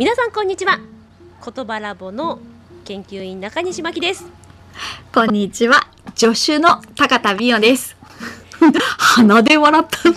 [0.00, 0.78] 皆さんこんにちは
[1.44, 2.38] 言葉ラボの
[2.86, 4.24] 研究員中西真希です
[5.12, 5.88] こんにちは。
[6.16, 7.98] 助手の高田美代です。
[8.96, 9.98] 鼻で笑った。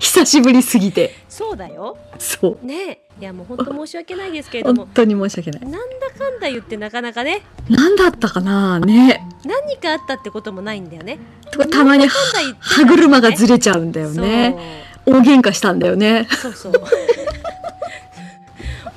[0.00, 1.14] 久しぶりすぎて。
[1.28, 2.66] そうだよそう。
[2.66, 5.60] ねえいやもう本当申し訳ないですけれども本当に申し訳ない。
[5.60, 5.78] なんだ
[6.18, 8.80] かんだ言ってなかなかね何だったかな？
[8.80, 9.24] ね。
[9.44, 11.20] 何かあったってこともないんだよね
[11.70, 14.84] たまに歯車がずれちゃうんだよね。
[15.06, 16.28] 大喧嘩したんだよね。
[16.30, 16.72] そうそう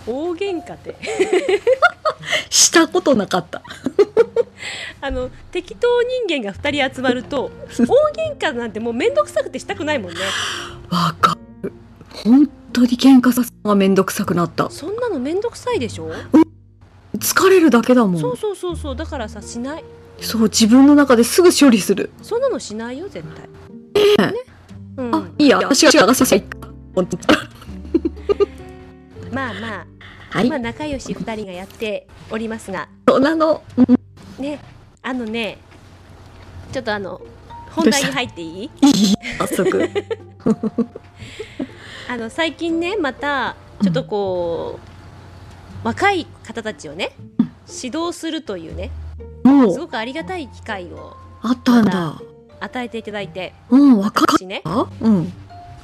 [0.07, 0.95] 大喧嘩って
[2.49, 3.61] したことなかった。
[5.01, 10.19] あの適当人間が2人集まると大喧嘩なんてもう面倒くさくてしたくないもんね
[10.89, 11.71] わかる。
[12.11, 14.69] 本当に喧嘩させるのがめんどくさくなった。
[14.69, 16.11] そんなの面倒くさいでしょ、
[17.17, 18.21] 疲れるだけだもん。
[18.21, 19.83] そうそうそうそうだからさしない
[20.19, 22.11] そう、自分の中ですぐ処理する。
[22.21, 23.49] そんなのしないよ絶対ね
[24.17, 24.35] うん、あ、いい
[25.49, 25.57] や。
[25.57, 26.43] 私が流させい
[29.31, 29.85] まあまあ、
[30.29, 30.59] はいまあ。
[30.59, 32.89] 仲良し2人がやっておりますが。
[33.07, 33.63] そうなの。
[34.37, 34.59] ね。
[35.01, 35.57] あのね。
[36.71, 37.21] ちょっとあの
[37.71, 38.63] 本題に入っていい？
[38.63, 39.15] いい？
[39.37, 39.89] 早速。
[42.09, 44.79] あの最近ねまたちょっとこ
[45.83, 47.51] う、若い方たちをねうん。
[47.83, 48.91] 指導するというね。
[49.43, 51.15] もう、すごくありがたい機会を。
[51.41, 52.19] あったんだ。
[52.59, 53.53] 与えていただいて。
[53.69, 54.61] うん、若かっ私ね。
[54.63, 55.33] たうん。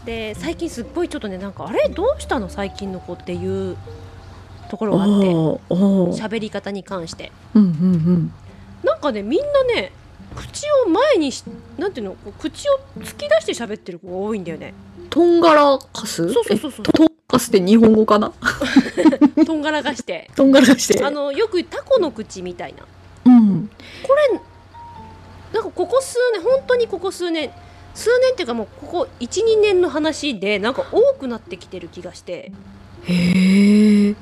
[0.05, 3.75] で最近すっごいちょっとねなんかあれどうしたの最近の子っていう
[4.69, 5.27] ところがあって。
[6.21, 7.31] 喋り方に関して。
[7.53, 8.33] うんうんうん。
[8.83, 9.91] なんかねみんなね
[10.35, 11.43] 口を前にし
[11.77, 14.73] なんていうの口を突き出して喋ってる子が多いんだよね。
[15.09, 16.31] とんがらかす？
[16.31, 16.85] そうそうそうそう。
[16.87, 18.31] えとんかすって日本語かな？
[19.45, 20.29] とんがらがして。
[20.35, 21.03] とんがらかして。
[21.03, 22.83] あのよくタコの口みたいな。
[23.25, 23.69] うん。
[24.05, 24.39] これ
[25.55, 27.49] なんかここ数年本当にここ数年
[27.93, 32.51] 数年っていうかもうここ12年の話でなんか多くなってきてる気がして
[33.05, 34.15] へえ。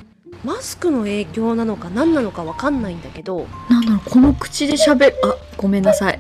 [0.44, 5.16] マスクの影響なのか何なのかわかんないんだけどなんだろう、この口で喋る。
[5.24, 6.20] あ、ごめんなさい。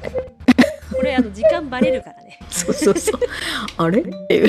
[0.95, 3.19] これあの時間バレるからね そうそうそう。
[3.77, 4.01] あれ？
[4.01, 4.47] っていう。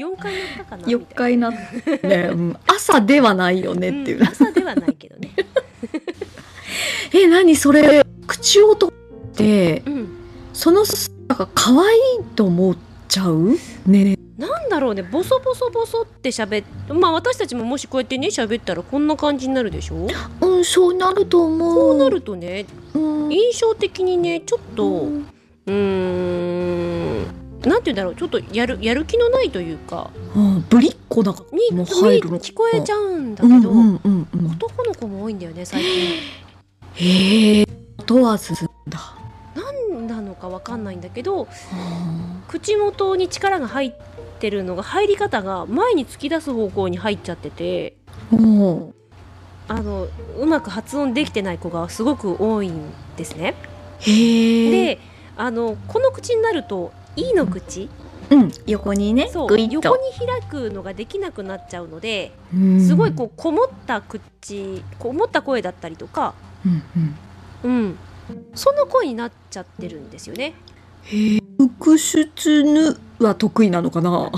[0.00, 0.86] 4回やったかな？
[0.86, 1.54] み4たい回なっ
[1.84, 4.18] て、ねうん朝ではないよねな、っていう。
[4.20, 5.34] うん朝ではないけどね
[7.12, 8.92] え、何それ、口音
[9.44, 10.08] うん
[10.52, 10.84] その
[11.28, 12.00] なんか可愛い
[12.34, 12.76] と思っ
[13.08, 13.56] ちゃう？
[13.86, 14.16] ねね。
[14.38, 20.08] なんだろうねボソボソボソって喋っまあ私たちももしこうやってね喋ったらこんな感じになるでしょ？
[20.40, 21.74] うん、そうなると思う。
[21.74, 22.98] こうなるとねう
[23.28, 23.32] ん。
[23.32, 25.08] 印象的にねちょっと
[25.66, 27.22] うん
[27.62, 31.34] なんて言うんだろうちょっとやるやる気のないというかうんぶりっ子な
[31.70, 34.46] にもう入るのに聞こえちゃうんだけど、うんうんうんうん。
[34.52, 35.90] 男の子も多いんだよね最近
[36.94, 37.66] へえ。
[38.06, 38.54] 問わず
[38.88, 39.15] だ。
[39.96, 41.48] 何なのかわかんないんだけど
[42.48, 43.92] 口元に力が入っ
[44.38, 47.94] てるのが入り方が前に突き出す方向に入っちゃってて
[48.32, 48.92] お
[49.68, 50.06] あの
[50.38, 53.54] うまく発音できてない子がすごく多いんですね。
[54.04, 54.98] で
[55.36, 57.88] あのこの口になると「い」の口？
[58.28, 59.30] うん、横にね。
[59.32, 62.80] 横に開くのができなくなっちゃうのでうん。
[62.80, 66.82] すごいこうこもった口こもった声だったりとか、うん
[67.64, 67.70] うん。
[67.70, 67.98] うん、
[68.54, 70.54] その声になっちゃってるんですよね。
[71.04, 71.40] へえ。
[71.58, 74.30] 複出ぬは得意なのかな？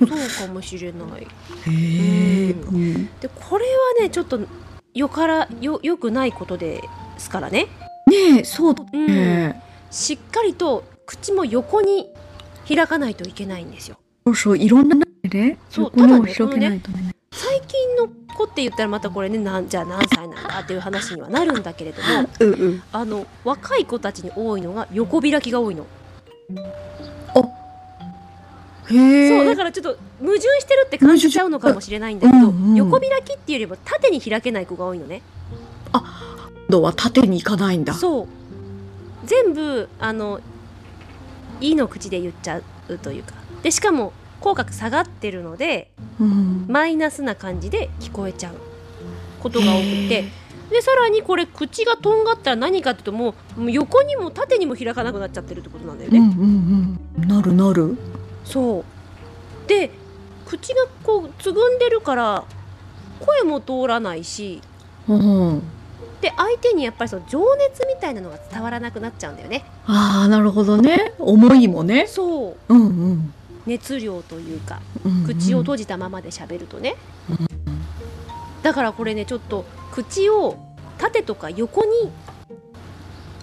[0.00, 1.22] そうかもしれない。
[1.22, 2.50] へえ。
[2.52, 3.06] ううん。
[3.20, 4.40] でこれはねちょっと
[4.94, 6.82] よからよよくないことで
[7.18, 7.66] すからね、
[8.06, 9.62] ねえ、そうだうんね。
[9.90, 12.12] しっかりと口も横に
[12.68, 13.98] 開かないといけないんですよ。
[14.26, 15.58] そうそう、いろんなね。
[15.70, 17.14] そうただね広げないとね。
[17.32, 22.82] 最近の子って言ったらまたこれねなんじゃあ何歳なんだっていう話にはなるんだけれども うんうん。
[22.92, 25.86] あの若い子たちに多いのが横開きが多いの。
[28.88, 29.38] へえ。
[29.38, 35.22] そうだからちょっと矛盾してるって感じちゃうのかもしれないんだけど、うんうん横開きっていうよりも縦に開けない子が多いのね。
[35.92, 36.02] 今
[36.68, 37.94] 度は縦に行かないんだ。
[37.94, 38.26] そう
[39.24, 40.40] 全部あの
[41.60, 43.32] 「い」の口で言っちゃうというか
[43.62, 45.90] でしかも口角下がってるので
[46.20, 46.66] うん。
[46.68, 48.54] マイナスな感じで聞こえちゃう
[49.40, 50.24] ことが多くてへ
[50.70, 56.18] でさらにこれ口がとんがったら何かっていうともうもう横にも縦にも開かなくなっちゃってるってことなんだよね。
[56.18, 57.28] うんうんうん。
[57.28, 57.96] なるなる。
[58.44, 59.90] そうで
[60.46, 62.44] 口がこうつぐんでるから
[63.20, 64.60] 声も通らないし
[65.08, 65.62] うん。
[66.20, 71.12] で相手にやっぱりその情熱みたいなのが伝わらなくなっちゃうんだよねああ、なるほどね。
[71.18, 72.06] 思いもね。
[72.06, 73.34] そううんうん。
[73.66, 76.96] 熱量というかうんうん口を閉じたままで喋るとね、
[77.30, 77.36] うん
[78.62, 80.58] だからこれねちょっと口を
[80.98, 82.10] 縦とか横に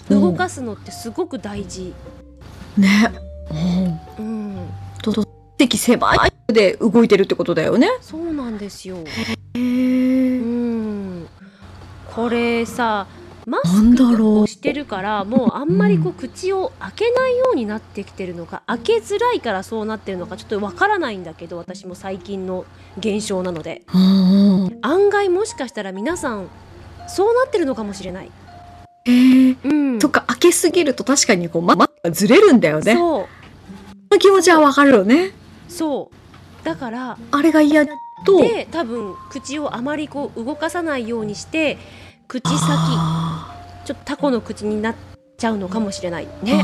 [0.09, 1.93] 動かすのってすごく大事、
[2.77, 3.11] ね。
[4.19, 4.25] うん。
[4.25, 4.69] うん、
[5.01, 5.25] と、
[5.59, 7.87] 席狭いで動いてるってことだよね。
[8.01, 8.97] そうなんですよ。
[8.97, 9.05] へう
[9.55, 10.39] え。
[10.39, 11.27] ん。
[12.13, 13.07] これさ、
[13.45, 22.65] マスクをしてるから、もうあんまりこう口を開けないようになってきてるのか、開けづらいからそうなってるのか、ちょっとわからないんだけど、私も最近の
[22.97, 23.83] 現象なので。
[24.81, 26.47] 案外もしかしたら皆さん、
[27.07, 28.31] そうなってるのかもしれない。
[29.05, 29.57] へえ。
[29.63, 29.99] うん。
[29.99, 32.93] とか開けすぎると確かにこうままがずれるんだよね。
[32.93, 33.27] そそう。
[34.11, 35.31] の気持ちはわかるよね。
[35.67, 36.65] そう。
[36.65, 37.93] だから、あれが嫌だ
[38.25, 38.37] と。
[38.37, 41.77] で多分口をあまりこう動かさないようにして
[42.27, 44.95] 口先あちょっとタコの口になっ
[45.37, 46.63] ちゃうのかもしれないーね。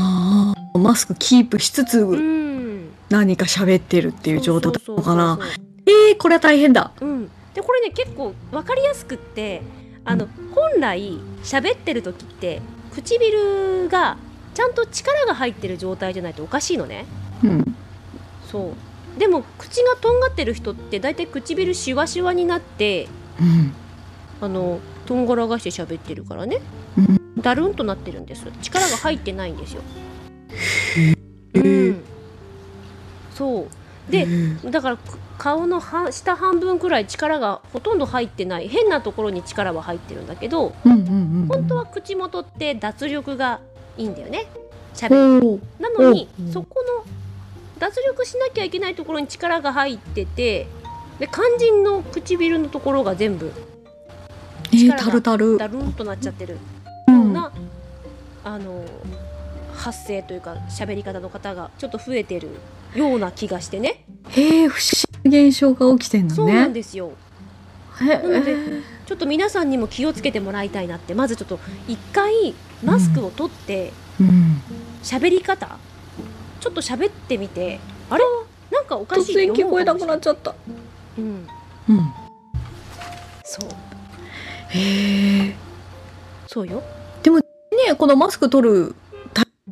[0.74, 2.90] マスクキープしつつうん。
[3.08, 5.38] 何か喋ってるっていう状態なのかな
[5.86, 7.08] えー、これは大変だそう。
[7.08, 7.30] うん。
[7.54, 9.62] でこれね結構わかりやすくって
[10.04, 12.62] あの、本来喋ってる時って
[12.92, 14.16] 唇が
[14.54, 17.06] ちゃんと力が入ってる状態じゃないとおかしいのね。
[17.44, 17.76] うん
[18.50, 18.74] そ
[19.16, 19.18] う。
[19.18, 23.08] でも口がとんがってる人って大体唇シワシワになって
[23.40, 23.72] うん
[24.40, 24.80] あの
[25.10, 26.60] とんがらがして喋ってるからね、
[27.36, 28.46] うだるんとなってるんです。
[28.62, 29.82] 力が入ってないんですよ、
[30.94, 31.12] へ
[31.54, 32.00] うーん、
[33.34, 33.66] そう。
[34.08, 38.68] でうんだからく顔のは下半分くらい力がほとんど入ってない。
[38.68, 43.58] 変なところに力は入ってるんだけど本当は口元って脱力が
[43.96, 44.46] いいんだよね。
[44.94, 46.52] 喋るなのにうん。
[46.52, 47.04] そこの
[47.80, 50.68] 脱力しなきゃいけないところに力が入ってて
[51.18, 53.69] で肝心の唇のところが全部えー、
[54.72, 55.58] 力がタルタル。
[55.58, 56.58] だるんとなっちゃってる。
[57.08, 57.32] うん。
[57.32, 57.52] な、
[58.44, 58.84] あの
[59.74, 62.48] 発声というか喋り方の方がちょっと増えてる
[62.94, 64.04] ような気がしてね。
[64.30, 66.34] へえ不思議な現象が起きてんのね。
[66.34, 67.12] そうなんですよ。
[68.00, 71.14] へなのでえちょっと皆さんにも気をつけてもらいたいなって。
[71.14, 71.58] まずちょっと
[71.88, 74.60] 一回マスクを取ってうん。
[75.02, 75.78] 喋り方
[76.60, 77.80] ちょっと喋ってみて。
[78.10, 78.24] あれ？
[78.70, 80.54] なんかおかし突いって然聞こえなく思うかもしれなないっちゃった。
[81.18, 81.46] うん。
[81.88, 82.12] うん。
[83.44, 83.68] そう
[84.70, 85.54] へえ
[86.46, 86.82] そうよ。
[87.86, 88.94] ねこのマスク取る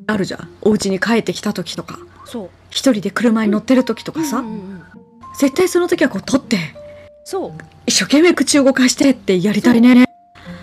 [0.06, 0.48] あるじゃん。
[0.62, 1.98] お家に帰ってきた時とか。
[2.24, 2.50] そう。
[2.70, 4.82] 一人で車に乗ってる時とかさ、うんうんうん。
[5.38, 6.58] 絶対その時はこう取って。
[7.24, 7.52] そう。
[7.86, 10.06] 一生懸命口動かしてってやりたいね。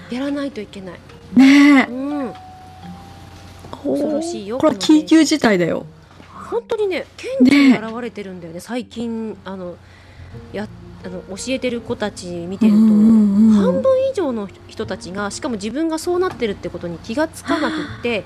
[0.09, 0.99] やらないといけない。
[1.35, 1.91] ねえ。
[1.91, 2.33] うん。
[3.71, 5.85] 恐ろしいよこれは緊急事態だよ。
[6.49, 8.59] 本当にね顕著に現れてるんだよね。
[8.59, 9.75] 最近あの
[10.53, 10.67] や
[11.05, 18.23] あの教えてる子たち見てると、半分以上の人たちがしかも自分がそうなってるってことに気がつかなくって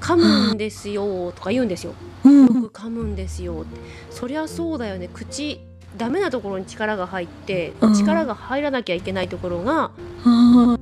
[0.00, 1.94] 噛むんですよとか言うんですよ。
[2.24, 2.42] うん。
[2.42, 3.80] よく噛むんですよって。
[4.10, 5.08] そりゃそうだよね。
[5.12, 5.60] 口
[5.96, 7.94] ダメなところに力が入ってうん。
[7.94, 9.92] 力が入らなきゃいけないところが
[10.24, 10.78] あ。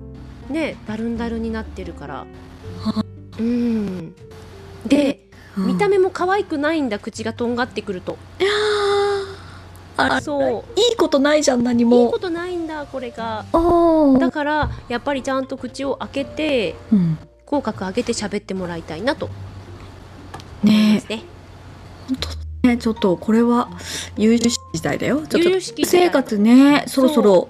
[0.48, 2.26] ねだるんだるんになってるから。
[3.38, 4.14] うん。
[4.86, 8.16] でー見た目も可愛くないんだ口がとんがってくると
[10.00, 10.80] あそう。
[10.80, 13.44] いいことないじゃん何いいもことないんだこれが。
[13.52, 17.18] あだからやっぱりちゃんと口を開けてうん。
[17.46, 19.28] 口角上げて喋ってもらいたいなと。
[20.62, 21.22] ねますね。
[22.08, 22.16] 本
[22.62, 23.70] 当ねちょっとこれは
[24.16, 25.26] 有識時代だよ。
[25.26, 27.48] ちょっと生活ねそろそろ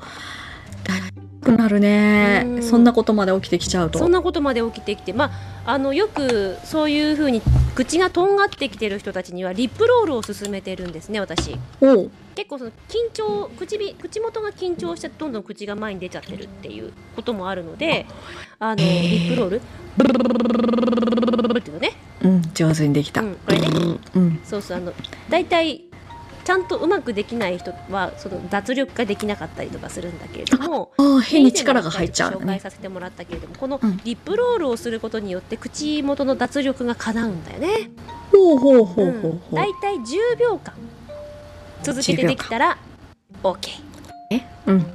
[1.40, 2.44] くなるね。
[2.46, 2.62] うん。
[2.62, 3.98] そんなことまで起きてきちゃうと。
[3.98, 5.30] そんなことまで起きてきてま
[5.64, 7.42] ああのよくそういうふうに
[7.74, 11.56] 口がとんがってきてる人たちにはリップロールを勧めてるんですね私。
[12.34, 18.06] 結構その緊張口び口元が緊張してどんどん口が前に出ちゃってるっていうこともあるので
[18.58, 19.62] あのリップロール。
[19.96, 21.92] ブルブルブルブルブルブルブルブルブルっていうのね
[22.22, 22.42] うん。
[22.54, 23.22] 上手にできた。
[23.22, 23.68] うんこれね。
[24.14, 24.40] うん。
[24.44, 24.92] そうそうあの
[25.28, 25.89] 大体
[26.50, 37.92] ちゃんとうまくできない人はその脱力ができなかったりとかするんだけれどもああ変に力が入っちゃう紹介ねさせてもらったけれどもこのうんリップロールをすることによって口元の脱力が叶うんだよね。
[38.32, 39.08] ほうほうほうほうう。
[39.10, 39.20] ん。
[39.20, 40.74] ほう大体10秒間
[41.84, 42.76] 続けてできたら
[43.44, 43.68] OK
[44.32, 44.44] え？
[44.66, 44.86] うん。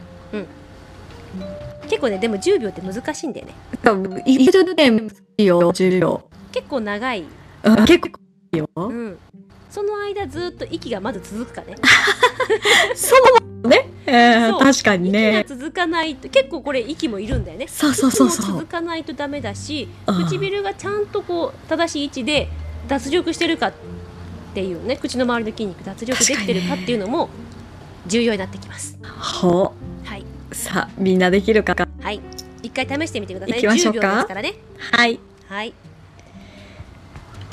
[1.88, 3.53] 結構ねでも10秒って難しいんだよね。
[4.25, 6.29] 意外とね難しいよ10秒。
[6.51, 7.24] 結構長い、
[7.63, 8.19] うん結構
[8.51, 8.69] いいよ。
[8.75, 9.17] うん、
[9.75, 11.75] その間ずっと息がまず続くかね。
[12.96, 13.13] そ
[13.63, 13.89] うね。
[14.05, 17.67] えー確かに息がね続かないと結構これ息もいるんだよね。
[17.67, 20.24] そうそうそう息もそう続かないとダメだしうん。
[20.24, 22.48] 唇がちゃんとこう正しい位置で
[22.88, 23.74] 脱力してるかっ
[24.53, 27.27] ていうね口の周りの筋肉脱力できてるかっていうのも
[28.08, 28.98] 重要になってきます。
[29.03, 29.74] ほ
[30.05, 30.24] はい。
[30.51, 32.22] うさあみんなできるかはい。
[32.63, 33.55] 一回試してみてください。
[33.58, 34.00] 行きましょうか。
[34.00, 34.53] 10秒ですからね。
[34.77, 35.20] はい。
[35.50, 35.74] はい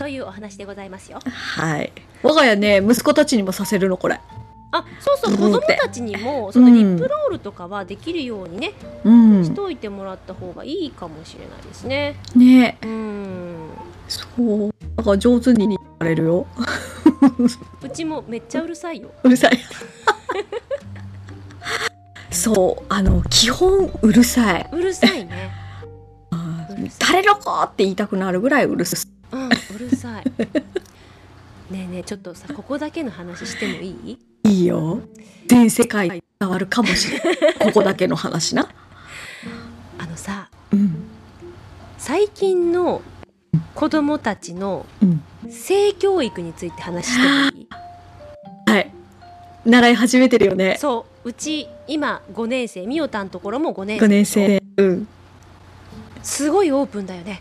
[0.02, 1.20] というお話でございますよ。
[1.24, 1.92] はい。
[2.24, 4.18] 我が家ね息子たちにもさせるのこれ。
[4.72, 8.72] あそうそう子供たちにもそのリップロールとかはできるようにね、
[9.04, 9.44] うん。
[9.44, 12.16] しといてもらった方がいいかもしれないですね。
[12.34, 12.78] ね。
[12.82, 13.70] うん。
[14.08, 14.26] そ
[14.66, 14.74] う。
[14.96, 16.48] だから上手にやれるよ。
[17.80, 19.12] うちもめっちゃうるさいよ。
[19.22, 19.58] うるさい。
[22.32, 22.84] そう。
[22.88, 24.68] あの基本うるさい。
[24.72, 25.52] うるさいね。
[26.98, 27.62] 誰の子？
[27.62, 30.24] って言いたくなるぐらいうるさいうんうるさい。
[30.24, 30.34] ね
[31.72, 34.18] えねえちょっとさここだけの話してもいい？
[34.44, 35.00] いいよ。
[35.48, 38.68] 全世界に伝わるかもしれないここだけの話な。
[39.98, 40.94] あのさうん。
[41.98, 43.00] 最近の
[43.74, 45.22] 子供たちのうん。
[45.50, 47.68] 性教育について話してもいい？
[48.66, 48.90] はい。
[49.64, 50.76] 習い始めてるよね。
[50.78, 51.28] そう。
[51.30, 52.86] うち今5年生。
[52.86, 54.62] みおたんところも5年5年生。
[54.76, 55.08] うん。
[56.22, 57.40] すごいオープンだよね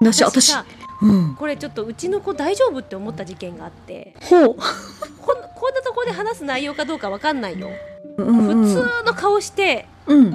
[0.00, 0.64] 私私さ
[1.02, 1.34] うん。
[1.34, 4.14] これちょっとうちの子大丈夫って思った事件があって。
[4.22, 4.40] ほう。
[4.40, 7.70] こんこんなところで話す内容かどうかわかんないよ、
[8.18, 8.66] うんうん。
[8.66, 10.34] 普通の顔してうん。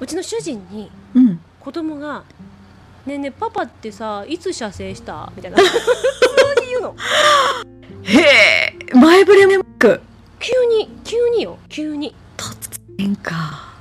[0.00, 1.40] うちの主人にうん。
[1.60, 2.24] 子供が
[3.06, 5.58] 「ねえねえパパってさいつ射精した?」みたいな。
[5.58, 6.94] 普通に言うの。
[8.04, 8.94] へえ。
[8.94, 10.00] 前触れもなく。
[10.40, 11.58] 急に急によ。
[11.68, 12.14] 急に。
[12.36, 13.74] 突然か。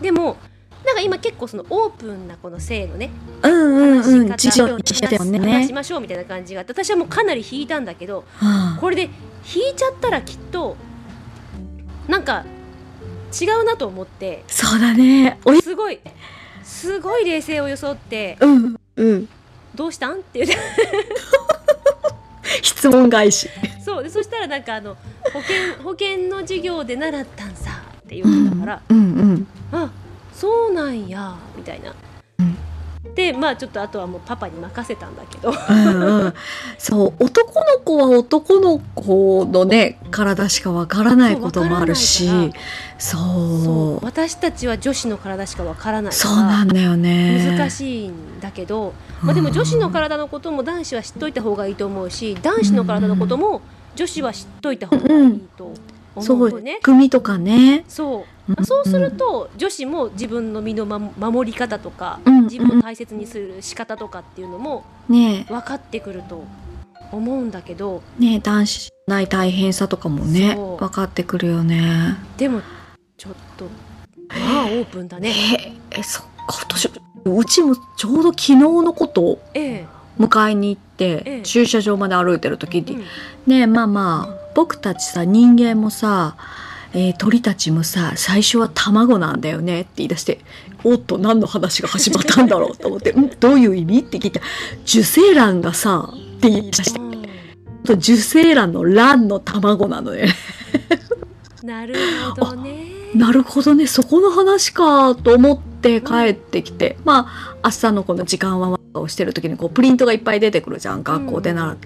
[0.00, 0.36] でも
[0.84, 3.10] なんか今結構そのオープンなこの性のね
[3.42, 4.28] うんうんうん。
[4.28, 8.78] 話し方にしてたよ話ねしましょうみたいな感じがあって私はもうかなり引いたんだけどはあ。
[8.80, 9.08] これで引
[9.70, 10.76] いちゃったらきっと
[12.08, 12.44] なんか
[13.40, 15.38] 違うなと思ってそうだね。
[15.62, 16.00] すごい
[16.62, 19.28] すごい冷静を装ってうんうん
[19.74, 20.56] 「どうしたん?」って言って
[22.62, 23.48] 質問返し。
[23.84, 24.02] そう。
[24.02, 24.96] でそしたらなんかあの
[25.32, 29.46] 保険保険の授業で習ったんさって言ってたから、うんうん。
[29.72, 29.90] あ
[30.44, 31.94] そうなんやみたいな。
[32.38, 33.14] うん。
[33.14, 35.50] でまあちょっとあとはもうパパに任せたんだけど。
[35.50, 36.34] うんうん。
[36.76, 42.28] そう男の子は男の子のね体しかわからないこともあるし。
[42.98, 44.04] そう。
[44.04, 47.56] 私たちは女子の体しかわからないかそうならんだよね。
[47.56, 53.62] 難しいんだけど、まあ、でも女子の体のことも男子は知っといた方がいいと思うし男子の体のことも
[53.96, 55.72] 女子は知っといた方がいいと
[56.20, 56.80] そう思うね。
[56.82, 57.84] 組とかね。
[57.88, 58.33] そう
[58.64, 62.44] そうすると女子も自分の身のま守り方とかうん。
[62.44, 66.44] 自分を大切にする仕方とかっていうのもね分かってくると
[67.10, 72.16] 思うんだけどね男子ない大変さとかもね分かってくるよね。
[72.36, 72.60] でも
[73.16, 73.64] ちょっと
[74.28, 75.32] まあオープンだね。
[75.92, 76.90] ええそっか私
[77.24, 79.38] うちもちょうど昨日のこと
[80.18, 81.42] 迎えに行って、ええ。
[81.42, 82.98] 駐車場まで歩いてる時えに、
[83.46, 86.36] ねえまあまあ僕たちさ人間もさ、
[86.94, 90.40] えー鳥たちもさ最初は卵なんだよねって言い出して
[90.84, 94.46] おっと何の話が始まったんだろうと思って「んどういう意味?」って聞いたら
[94.84, 97.14] 「受精卵がさ」って言い出してうん
[97.92, 100.28] 受精卵の卵の卵なのね。
[101.62, 101.94] なる
[102.34, 102.94] ほどね。
[103.14, 111.76] なるほどねそこの話かと思って帰ってきて、まあ明日のこの時間はをしてる時にこうプリントがいっぱい出てくるじゃん学校でなら、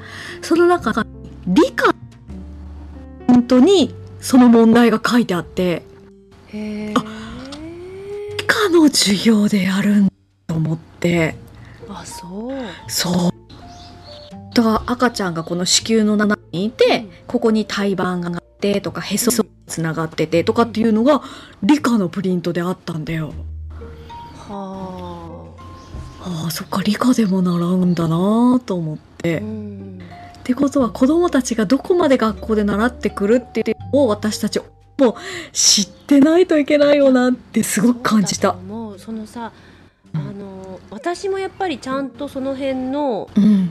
[0.40, 1.08] その中に
[1.46, 1.94] 理科
[3.26, 5.82] 本当にその問題が書いてあって
[6.48, 6.94] へえ。
[8.38, 10.10] 理科の授業でやるんだ
[10.48, 11.36] と思って
[11.88, 12.56] あそう。
[12.88, 13.32] そう
[14.54, 19.30] だから赤ちゃんがこの子宮の中にいて、うんここに胎盤があってとかへそ
[19.66, 21.20] つながっててとかっていうのが
[21.62, 23.34] 理科のプリントであったんだよ。
[24.48, 25.46] は
[26.20, 29.22] ああそっか理科でも習うんだなと思っあ。
[29.22, 29.38] て。
[29.38, 30.00] うん。
[30.48, 34.62] ってことは子どもたちがどこまで学校で習ってくるっていうのを私たち
[34.96, 35.14] も
[35.52, 38.52] 知ってないといけないよなってすごく感じた。
[38.52, 38.74] そうだと。
[38.74, 39.52] 思うそのさ
[40.14, 43.70] あの私もやっぱりちゃんとその辺のうん、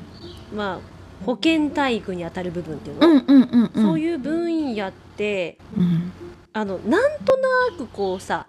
[0.55, 0.79] まあ
[1.25, 3.83] 保健体育にあたる部分っていうの、うんうんうんうん。
[3.83, 6.11] そういう分野ってうん。
[6.53, 7.37] あのなんと
[7.71, 8.45] なくこうさ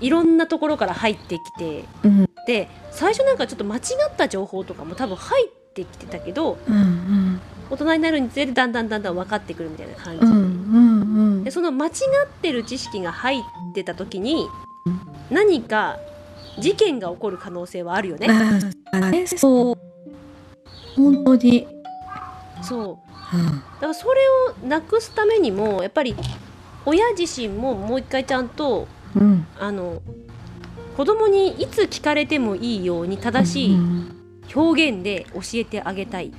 [0.00, 2.30] いろんなところから入ってきてうん。
[2.46, 10.44] で最初なんかちょっと間違った情報とかも多分入ってきてたけどうん大人になるにつれてだんだんだんだん分かってくるみたいな感じ、うんうんう
[11.40, 11.44] ん。
[11.44, 11.92] でその間違っ
[12.42, 13.42] てる知識が入っ
[13.74, 14.46] てた時に
[14.86, 15.00] うん
[15.30, 15.98] 何か
[16.58, 18.28] 事件が起こる可能性はあるよね。
[18.28, 18.98] う。
[18.98, 19.78] んそう。
[20.94, 21.66] 本当に、
[22.60, 22.98] そ
[23.32, 23.36] う。
[23.36, 23.46] うん。
[23.46, 24.20] だからそれ
[24.64, 26.14] をなくすためにもやっぱり
[26.84, 28.86] 親自身ももう一回ちゃんと
[29.16, 30.00] うん、あの
[30.96, 34.21] 子供にいつ聞かれてもいいように正しいうん
[34.54, 36.32] 表現で教えてあげたい。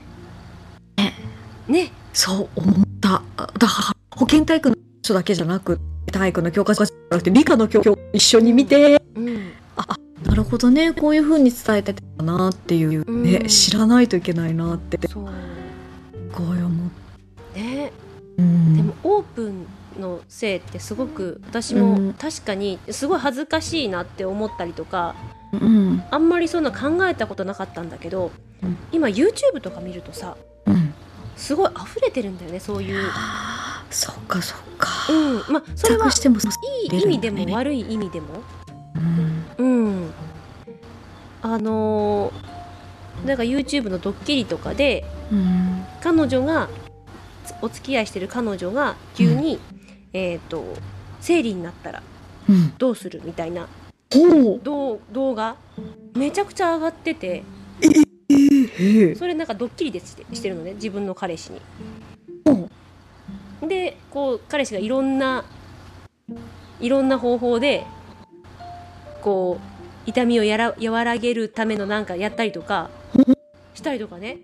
[1.67, 1.91] ね。
[2.13, 3.24] そう思った。
[3.38, 3.67] だから
[4.15, 5.79] 保健体育の書だけじゃなく
[6.12, 9.01] 体育の教科書じゃなくて理科の教科書一緒に見て。
[9.15, 9.51] うん。
[10.24, 10.93] なるほどね。
[10.93, 13.03] こういう風に伝えてたなっていう。
[13.22, 13.48] ね、うん。
[13.48, 14.98] 知らないといけないなって。
[15.08, 15.25] すそう。
[16.32, 16.89] ごい思っ
[17.55, 17.91] ね。
[18.38, 18.77] うん。
[18.77, 19.67] でもオープン
[20.00, 22.13] のせいってすごく私もうん。
[22.13, 25.15] 確かにすごい恥ずかしいなって思ったりとか
[25.53, 26.03] うん。
[26.10, 28.31] あんまりそんな考えたことなかったんだけど、
[28.63, 28.77] うん。
[28.91, 30.93] 今 YouTube とか見るとさうん。
[31.36, 33.10] すごい溢れてるんだよねそういう、
[33.89, 34.89] そっかそっか。
[35.12, 38.27] うん、まあそれはいい意味でも悪い意味でも。
[39.57, 39.86] うん。
[39.86, 40.12] うん。
[41.41, 42.53] あのー
[43.25, 45.86] なんか YouTube のドッキリとかでうん。
[46.01, 46.69] 彼女が
[47.62, 49.60] お付き合いしてる彼女が急に、
[50.12, 50.65] えっ、と
[51.22, 52.03] 生理になったら
[52.50, 52.74] うん。
[52.77, 53.67] どうするみたいな
[54.63, 55.55] 動動画？
[56.15, 57.43] めちゃくちゃ上がってて。
[59.17, 61.62] それなんかドッキリでしてしてるのね自分の彼氏に。
[62.46, 65.46] ほでこう彼氏がいろんな
[66.79, 67.86] いろんな方法で
[69.22, 69.60] こ
[70.05, 72.89] う痛みをやら和らげるためのなんかやったりとか
[73.74, 74.39] したりとかね。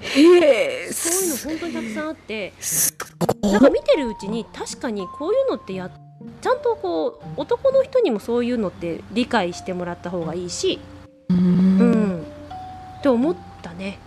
[0.00, 2.52] へえそういうの本当にたくさんあって。
[3.42, 5.90] なんか見てるうちに確かにこういうのってや
[6.40, 10.80] ちゃんとこう男の人にもそういうのって理解してもらった方がいいし、
[11.28, 12.18] ううん。
[12.18, 12.22] ん、
[12.98, 13.98] って思ったね。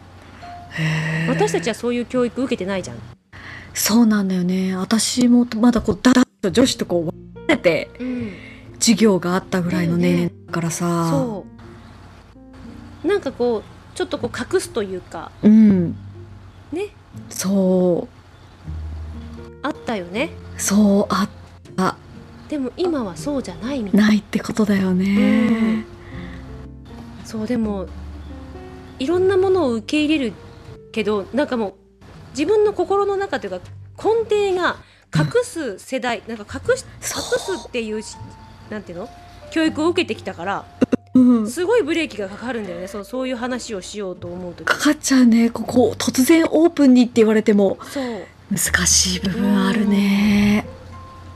[1.27, 2.97] 私たちはそういう教育受けてないじゃん。
[3.73, 4.75] そうなんだよね。
[4.75, 7.13] 私もまだこうだだっと女子とこう分
[7.47, 8.33] れてうん、
[8.79, 11.09] 授業があったぐらいの年齢だからさ。
[11.09, 11.45] そ
[13.03, 13.07] う。
[13.07, 13.63] なんかこう
[13.97, 15.31] ちょっとこう隠すというか。
[15.41, 15.95] うん。
[16.71, 16.89] ね。
[17.29, 18.19] そう。
[19.61, 20.29] あったよね。
[20.57, 21.29] そうあっ
[21.75, 21.97] た
[22.49, 24.11] でも今はそうじゃないみたいな。
[24.11, 25.85] いってことだよね。
[27.23, 27.85] そうでも
[28.97, 30.33] いろんなものを受け入れる
[30.91, 31.73] けどなんかもう
[32.31, 33.59] 自分の心の中というか
[33.97, 34.77] 根底が
[35.15, 38.17] 隠す世代、なんか隠し隠すっていうし
[38.69, 39.09] なんていうの？
[39.51, 40.65] 教育を受けてきたから
[41.13, 41.49] うん。
[41.49, 42.87] すごいブレーキがかかるんだよね。
[42.87, 45.51] そうそういう話をしようと思うとかかっちゃうね。
[45.51, 47.77] ここ突然オープンにって言われても。
[48.51, 50.65] 難しい部分あるね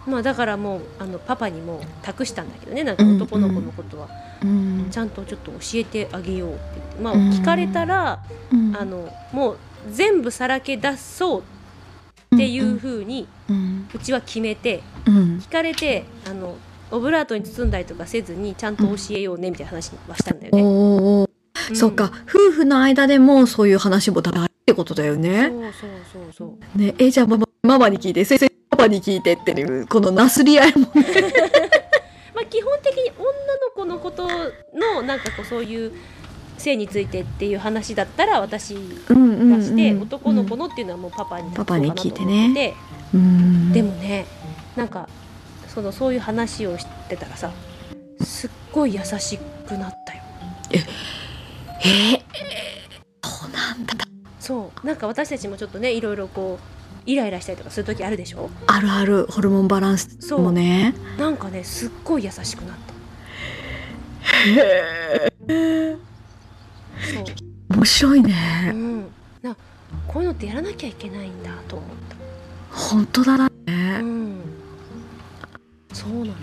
[0.05, 2.83] まあだからもうあのパパにも託したんだけどね。
[2.83, 4.09] なんか男の子のことは。
[4.43, 4.87] うん。
[4.91, 7.01] ちゃんとちょっと教えてあげようって。
[7.01, 8.19] まあうん聞かれたら
[8.51, 8.75] うん。
[8.75, 9.57] あのもう
[9.91, 11.43] 全部さらけ出そう
[12.35, 13.87] っていう風にうん。
[13.93, 15.15] うちは決めてうん。
[15.37, 16.55] 聞かれてあの
[16.91, 21.33] オブラートに包んだりとかせずにちゃんと教えようねみたいな話はしたんだよおね。
[21.69, 21.75] うん。
[21.75, 22.11] そっか。
[22.27, 26.77] 夫婦の間でもそういう話も大事ってことだよそうねそうそうそう。
[26.77, 26.93] ね。
[26.97, 28.25] えじゃあママママに聞いて。
[28.25, 30.87] 先生パパに聞いてっていうこのなすり合いもね。
[32.33, 35.91] まあ基本的に女の子のことのなんかこうそういう
[36.57, 38.77] 性についてっていう話だったら私う
[39.13, 42.51] んうんうんがして、男の子のっていうのはもうパパにパパに聞いてね。
[42.53, 43.83] で。
[43.83, 44.25] もね
[44.75, 45.07] なんか
[45.67, 47.51] そのそういう話をしてたらさ
[48.21, 50.21] すっごい優しくなったよ。
[50.71, 52.21] えー、
[53.23, 53.93] そうなんだ。
[54.39, 54.87] そう。
[54.87, 58.49] なんか私たちもちょっとねいろいろこうイライラしたりとかする時あるでしょ？
[58.67, 59.25] あるある。
[59.29, 60.41] ホルモンバランスそう。
[60.41, 62.93] もねなんかねすっごい優しくなった。
[67.13, 67.23] そう。
[67.75, 69.01] 面白いうねん。
[69.41, 69.55] な
[70.07, 71.89] こういうのってやらなきゃいけないんだと思っ
[72.71, 73.99] 本当だたね。
[74.01, 74.41] うん。
[75.91, 76.33] そうなのよ。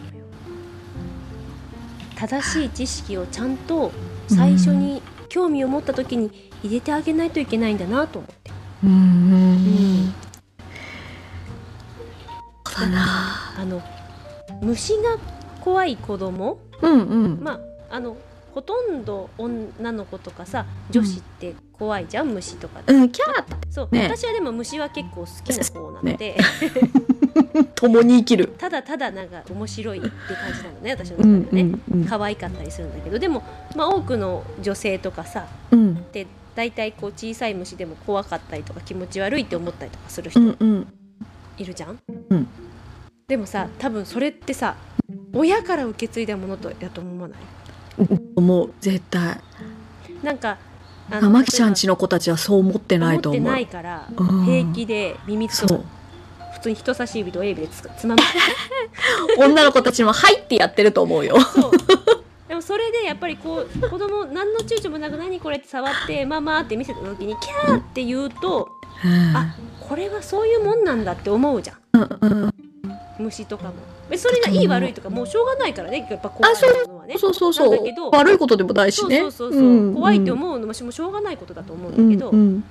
[2.16, 3.92] 正しい知識をちゃんと
[4.28, 6.30] 最初に興味を持った時に
[6.62, 8.50] 入れてあげないといけないんだなと思って。
[8.84, 8.90] うん。
[8.90, 10.14] うん
[12.86, 13.82] あの
[14.62, 15.18] 虫が
[15.60, 16.58] 怖い子供？
[16.82, 17.40] うんうん。
[17.42, 18.16] まああの
[18.54, 22.92] ほとんど女の子とかさ女子って怖いじゃん、虫とかって。
[22.92, 23.10] うん。
[23.10, 24.02] キャーそう、ね。
[24.02, 26.36] 私はでも虫は結構好きな方なので、
[27.74, 28.48] 共に生きる。
[28.58, 33.18] ただただなんか面白いって感じなのね私のうん中でね、うんうん可愛かったりするんだけど。
[33.18, 33.42] でも、
[33.76, 35.94] まあ、多くの女性とかさうん。
[35.94, 40.86] って大体こう小さい虫でも怖かったりとか気持ち悪いって思ったりとかするう人んうん。
[41.56, 41.98] いるじゃん、
[42.30, 42.48] うん
[43.30, 44.74] でもさ多分それってさ
[45.32, 47.38] 親から受け継いだものとやと思わない？
[48.34, 49.40] 思う絶対。
[50.20, 50.58] なんか
[51.08, 53.40] あ玉木ちゃんちちの子たちはそう思ってないと思う。
[53.42, 54.44] 思ってないからうん。
[54.44, 55.84] 平気で耳とそう。
[56.54, 58.20] 普通に人差し指と親指でつかつまむ
[59.38, 61.36] 女の子たちも「はい」ってやってると思うよ。
[62.48, 68.68] でもそれでやっぱりこう子供何の躊躇もなく「何これ?」って触って「ママ」って見せた時に「キャー!」って言うと
[69.36, 69.54] あ
[69.88, 71.76] これはそういうもんなんだって思うじゃん。
[71.92, 72.54] うんうん
[73.20, 73.74] 虫とかも。
[74.16, 76.54] それがいい悪いとかもうしょうがないからねやっぱ怖い
[76.86, 77.16] ものはね。
[77.18, 77.70] そうそうそう。
[77.70, 79.20] だけど悪いことでもないしね。
[79.20, 79.94] そうそうそう、ん。
[79.94, 82.64] 怖いって思うのもしもしょうがないことだと思うんだうんけど、うん。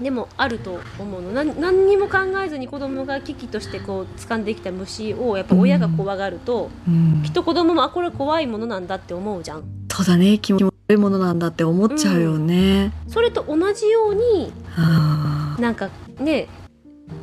[0.00, 1.32] でもあると思うの。
[1.32, 7.22] なん何にも考えずに子供が危機としてこう掴んできた虫をやっぱ親が怖がると、うん。
[7.24, 9.64] きっと子供もあこれ怖いものなんだって思うじゃん。
[9.92, 10.38] そうだね。
[10.38, 16.48] 気持ち悪いものなんだって思っちゃうよね、それと同じようにあなんかね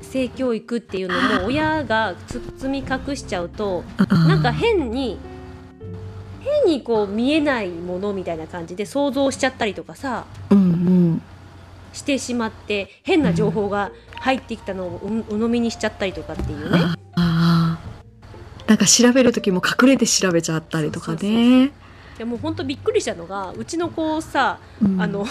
[0.05, 2.15] 性教育っていうのも 親が
[2.59, 5.17] 包み隠しちゃうとーなんか変に
[6.39, 11.21] 変にこう見えないものみたいな感じで想像しちゃったりとかさうんうん。
[11.93, 16.79] してしまって変な情報が入ってきたのをう鵜呑みにしちゃったりとかっていうね。
[18.67, 21.71] なんか調べる時も隠れて調べちゃったりとかね。
[22.17, 25.01] でも本当びっくりしたのがうちの子さうん。
[25.01, 25.25] あの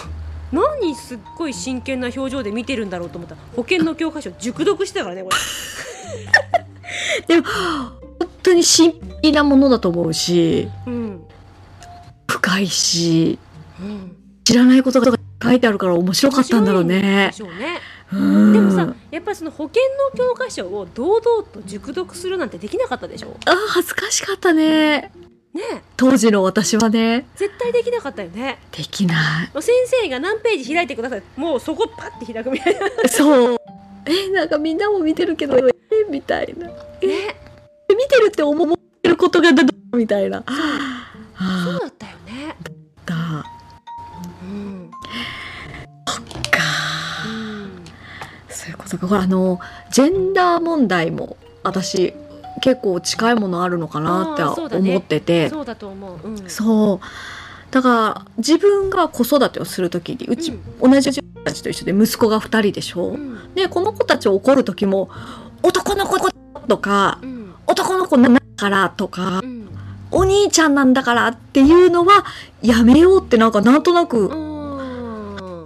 [0.53, 5.37] 何すっごい真剣な表情で見てるんだろうと思ったら保険の教科書熟読してたからねこれ。
[7.27, 11.25] でも本当に神秘なものだと思うしうん
[12.29, 13.39] 深いし
[13.81, 17.31] うん知らないことが書いてあるから面白かったんだろうでね。
[17.33, 17.81] しょうね。
[18.13, 25.11] うんでもさやっぱりその保険の教科書を堂々と熟読するなんてできなかったでしょあー恥ずかしかったね。
[25.55, 29.63] ねえ当時の私はね絶対できなかったよねできない。
[29.63, 33.57] 先生が何ページ開いてくださいもうそこパッて開くみたいなねそう。
[34.07, 35.73] えなんかみんなも見てるけどえ
[36.11, 36.69] みたいな。
[37.01, 37.07] え
[37.89, 39.63] 見てるって思ってることがだ
[39.93, 40.43] みたいな。
[40.47, 40.57] そう
[41.37, 42.57] あだったよね
[43.11, 43.45] あ
[44.43, 44.91] うん
[46.51, 46.59] か。
[48.49, 49.07] そういうことか。
[49.07, 49.61] これあの
[49.93, 52.13] ジェンダー問題も私
[52.65, 55.51] 結構近いものあるのかなって思ってて。
[55.51, 56.27] そうだと思う。
[56.27, 56.49] うん。
[56.49, 57.01] そう。
[57.71, 63.55] だから自分が子育てをするときにうち、同じ子たちと一緒で息子が2人でしょ、うん。
[63.55, 65.11] でこの子たちを怒る時も
[65.63, 66.19] 男の子
[66.67, 67.55] とかうん。
[67.67, 69.69] 男の子なんだからとかうん。
[70.11, 72.25] お兄ちゃんなんだからっていうのは
[72.63, 74.29] やめようってなんかなんとなく。
[74.29, 75.65] うん。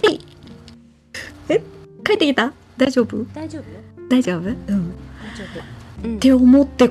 [2.04, 2.52] 帰ってきた？
[2.76, 3.24] 大丈夫？
[3.32, 3.62] 大丈夫？
[3.62, 4.40] よ大丈夫？
[4.40, 4.56] うん。
[4.56, 6.16] 大丈夫うん。
[6.16, 6.90] って思って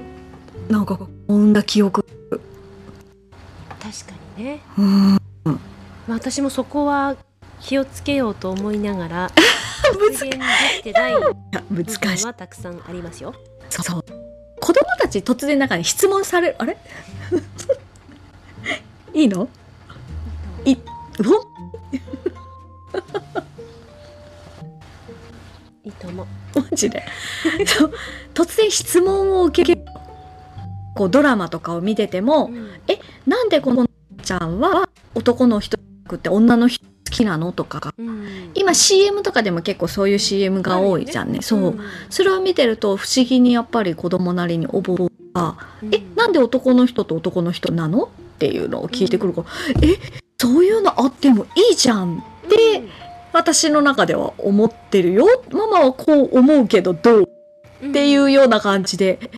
[0.69, 2.05] なんか産んだ記憶。
[2.31, 4.61] 確かにね。
[4.77, 5.11] うん。
[5.13, 5.17] ま
[5.53, 5.57] あ
[6.09, 7.15] 私もそこは
[7.61, 9.31] 気をつけようと思いながら
[10.11, 10.39] 実現で
[10.79, 13.33] きてない部分はたくさんありますよ。
[13.69, 14.03] そうそう。
[14.59, 16.77] 子供たち突然中に質問されるあれ？
[19.13, 19.47] いいの？
[20.65, 20.75] い
[21.19, 21.47] お
[25.87, 26.27] いいと思う。
[26.55, 27.03] マジで。
[28.33, 29.81] 突然質問を受ける
[30.95, 32.69] こうドラマとかを見てても、うん。
[33.25, 33.87] なんでこの
[34.23, 35.77] ちゃんは男の人
[36.13, 38.51] って女の人好きなのとかうん。
[38.53, 41.39] 今 CM とかでも結構そういう CM が多いじゃんね。
[41.41, 41.79] そう、ん。
[42.09, 45.95] それを見てると不思議にやっぱり子供なりに覚えがうん。
[45.95, 48.09] えなんで男の人と男の人なの？
[48.37, 49.47] っていうのを聞いてくるから、
[49.81, 49.97] え
[50.39, 52.83] そういうのあってもいいじゃんって
[53.37, 55.27] 私の中では思ってるよ。
[55.51, 57.29] ママはこう思うけどどう？
[57.83, 57.91] うん。
[57.91, 59.29] っていうような感じで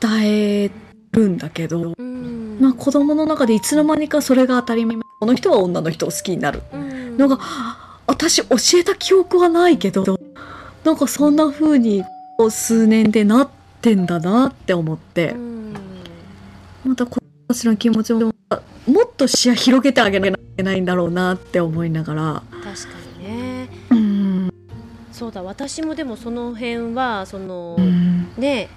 [0.00, 0.70] 伝え
[1.12, 2.58] るんだけど、うん。
[2.58, 4.96] まあ、子供の中でいつの間にかそれが当たり前。
[5.20, 6.62] この人は女の人を好きになる。
[6.72, 7.18] うん。
[7.18, 7.38] のが
[8.06, 10.18] 私教えた記憶はないけど
[10.82, 12.04] なんかそんな風に
[12.48, 13.50] 数年でなっ
[13.82, 15.32] てんだなって思って。
[15.32, 15.57] うん。
[15.57, 15.57] ま
[17.48, 18.20] たちの気持ちも
[18.86, 22.42] もっと視野広げてあげなきゃいけないんだろうなって思いながら。
[22.62, 23.68] 確かにね。
[23.90, 24.50] うん。
[25.12, 28.28] そうだ私もでもその辺はその、うん。
[28.36, 28.68] ね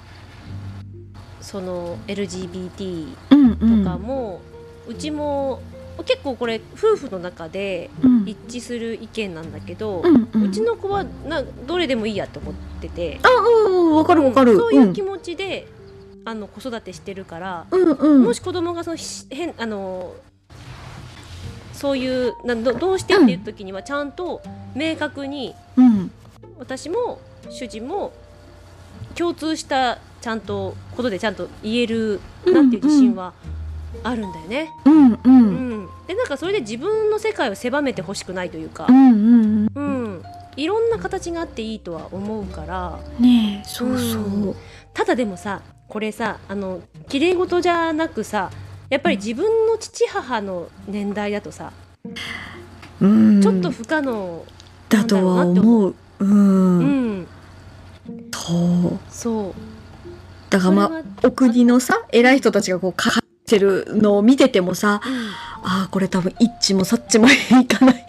[1.42, 4.40] その LGBT うんうとんかも、
[4.88, 5.62] うちも
[6.06, 8.24] 結構これ夫婦の中でうん。
[8.26, 13.20] 一致する意見なんだけど、うんううんちの子はなどれでもいいやと思ってて。
[13.24, 14.54] あうんうんわかるわかる。
[14.54, 15.68] うんそういう気持ちで、
[16.26, 18.24] あの子育てしてるから、うんうん。
[18.24, 20.14] もし子供がそのし変あの
[21.74, 24.42] そういうなどどうしてっていう時にはちゃんと
[24.76, 26.12] 明確にうん。
[26.58, 28.14] 私も主人も
[29.16, 33.34] 共通したちゃんとことでちゃんと言えるなっていう自信は
[34.04, 34.70] あるんだよね。
[34.86, 35.84] うんううん。
[35.86, 39.12] んでなんかそれで自分の世界を狭めてほしくないというかう、んう
[39.70, 39.72] ん。
[39.74, 40.24] うん、
[40.56, 44.56] いろんな形があっていいとは思うからねえそうそう、うん。
[44.94, 48.50] ただでもさこれさあの綺麗事じゃなくさ
[48.90, 51.74] やっぱり自分の父母の年代だとさ、
[53.02, 53.42] うん。
[53.42, 54.46] ちょっと不可能
[54.88, 55.96] だとは思う。
[56.20, 57.20] ううん。
[57.20, 57.28] ん、
[58.34, 59.00] そう。
[59.10, 59.54] そう。
[60.50, 65.28] だからまあお国のさ偉い人たちがこうかかってるのを見ててもさうん。
[65.64, 68.06] ああこれ多分一致もそっちもいかない。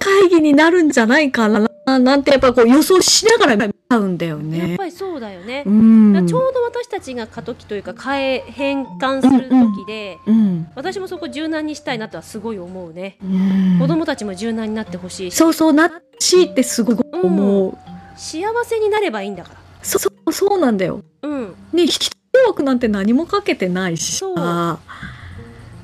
[0.00, 1.68] 会議になるんじゃないかな
[2.00, 4.76] なんてやっぱこう予想しながら見ちゃうんだよやっね。
[4.78, 5.64] ぱりそうだよね。
[5.66, 5.70] う。
[5.70, 6.26] ん。
[6.26, 10.66] ちょうど私たちが過渡期というか変え変換する時で、うん。
[10.74, 13.18] 私もそこ柔軟にしたいなとはすごい思うね。
[13.22, 15.34] うん子供たちも柔軟になってほしいし。
[15.34, 17.76] そうそうなっしってすごく思う、
[18.16, 19.56] 幸せになればいいんだから。
[19.82, 21.02] そそうそうなんだよ。
[21.22, 24.78] うん、ね人枠なんて何もかけてないしさ。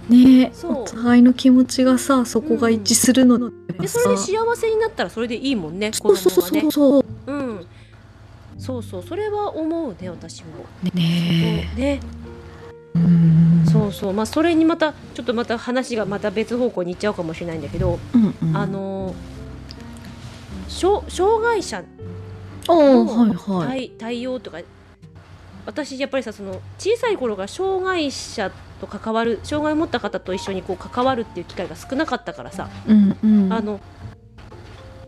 [0.09, 7.05] ねお互いの気持ちがさそこが一致するのってでそれで幸せになったらそれでいいもんね子そうそうそうそう。
[7.27, 7.67] うん
[8.59, 10.67] そうそうそれは思うね私も。
[10.95, 12.01] ねね
[13.71, 18.57] そうそうまあそれにまたちょっとまた話がまた別方向に行っちゃうかもしれないんだけど、うんうん。
[18.57, 19.15] あの
[20.69, 21.85] 障障害者
[22.67, 24.61] の対対応とか
[25.67, 33.53] 私やっぱりさその小さい頃が障害者と関わる障害を持った方と一緒にこう関わるっていう機会が少なかったからさ、うんうん。
[33.53, 33.81] あの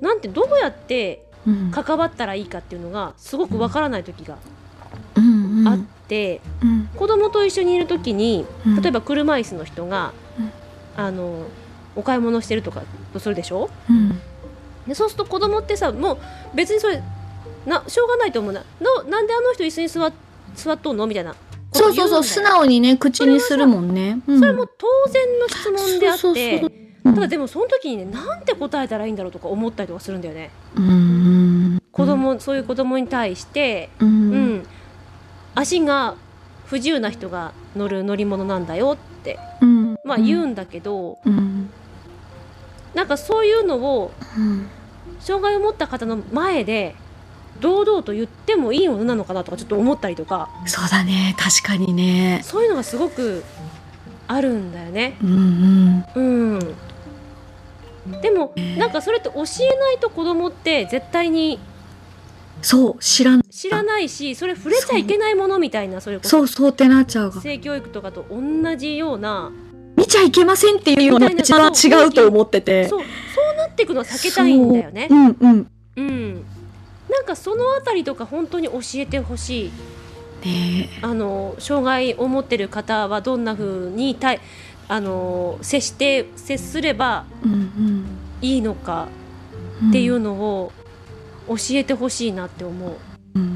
[0.00, 1.29] なんてどうやってうん
[1.70, 4.36] 関わったらいいかっていうのがすごくわからない時が
[5.66, 6.88] あって、うん。
[6.96, 8.82] 子供と一緒にいる時にうん。
[8.82, 10.50] 例えば車椅子の人が、うん。
[10.96, 11.46] あの
[11.96, 13.70] お買い物してるとかとするでしょ？
[13.88, 14.20] うん。
[14.86, 16.18] でそうすると子供ってさもう
[16.54, 17.02] 別にそれ
[17.66, 18.52] なしょうがないと思う。
[18.52, 20.12] なのなんであの人椅子に座っ
[20.54, 21.06] 座っとんの？
[21.06, 21.34] みたいな。
[21.72, 22.24] そうそうそう。
[22.24, 24.20] 素直にね口にするもんね。
[24.26, 26.20] それも当然の質問であって。
[26.20, 26.72] そうそうそう
[27.02, 30.50] ただでもその時にねなんて答えたらいいんだろうとか思ったりとかするんだよね。
[30.76, 31.82] うん。
[31.92, 34.54] 子供、そういう子供に対してううん。
[34.58, 34.66] ん、
[35.54, 36.14] 足が
[36.66, 39.98] 不自由な人が乗る乗り物なんだよってうん。
[40.04, 41.70] まあ言うんだけど、うん。
[42.94, 44.66] なんかそういうのをうん。
[45.20, 46.94] 障害を持った方の前で
[47.60, 50.48] 堂々と言ってもいいものなのかなとかちょっと思ったりとか。
[50.66, 51.34] そうだね。
[51.38, 52.40] 確かにね。
[52.42, 53.44] そういうのがすごく
[54.28, 55.16] あるんだよね。
[55.22, 56.54] うんうん。
[56.54, 56.74] うん、
[58.22, 61.58] でもなんかそれって教えないと子供って絶対に
[62.62, 63.42] そう知らん。
[63.42, 66.42] 知らないしそれ触れちゃいけないものみたいなそれこそ。
[66.42, 69.50] うそうってなっちゃうが性教育とかと同じような
[69.96, 71.30] 見ちゃいけませんっていうの番
[71.72, 72.88] 違うと思ってて。
[72.88, 73.06] そうそ
[73.52, 75.08] うなっていくのは避けたいんだよね。
[75.08, 75.14] そ。
[75.14, 75.70] ううんうん。
[75.96, 76.34] うん、
[77.10, 79.72] なんかそのあたりとか本当に教えてほしい。
[80.44, 84.40] ねあの障害を持ってる方はどんな風に対
[84.90, 87.24] あの接して接すれば
[88.42, 89.06] いいのか
[89.82, 90.72] うんっていうのを
[91.48, 92.96] 教えてほしいなって思う。
[93.34, 93.48] うんうう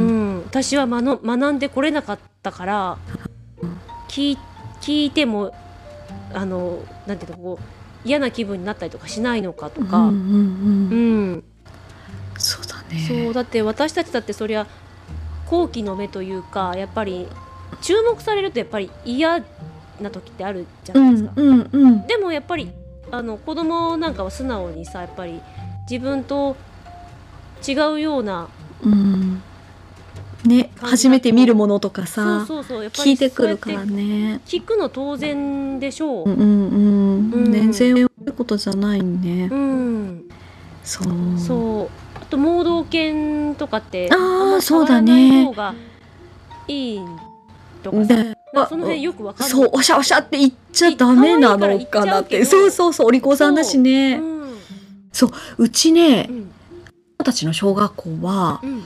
[0.00, 0.38] ん。
[0.38, 2.98] ん、私は学学んでこれなかったから
[4.08, 4.38] 聞い
[4.82, 5.54] 聞いても
[6.34, 11.44] あのなんていうのこう嫌な気分になったりとかしないのかとか、うんうんううんん。
[12.38, 13.00] そうだね。
[13.08, 14.66] そうだって私たちだってそりゃ
[15.46, 17.28] 好奇の目というかやっぱり
[17.80, 19.42] 注目されるとやっぱり嫌
[20.02, 21.32] な時ってあるじゃうないですか。
[21.32, 22.06] んうんうん。
[22.06, 22.70] でもやっぱり
[23.10, 25.40] あの子供なんかは素直にさやっぱり
[25.90, 26.56] 自分と
[27.66, 28.48] 違うような
[28.84, 29.42] うん。
[30.44, 34.40] ね初めて見るものとかそうさそうそうやっぱり聞いてくるからね。
[34.46, 36.30] 聞くの当然でしょう。
[36.30, 36.68] うんうん
[37.30, 37.44] うん。
[37.46, 37.52] うん。
[37.52, 39.48] 全然悪いことじゃないね。
[39.50, 40.24] うん、
[40.82, 41.38] そう。
[41.38, 41.90] そう。
[42.20, 45.42] あと盲導犬とかってあーんまそうだね
[46.66, 47.00] いい
[47.82, 48.16] とかさ。
[48.16, 49.50] でなんかその辺よくわかんない。
[49.50, 52.44] そうおしゃおしゃって言っちゃダメなのかなって。
[52.44, 54.16] そうそうそうお利口さんだしね。
[54.16, 54.42] うん。
[55.58, 56.52] うちねうん。
[57.18, 58.84] 子たちの小学校はうん。